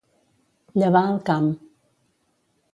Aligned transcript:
Llevar 0.79 1.03
el 1.11 1.21
camp. 1.29 1.47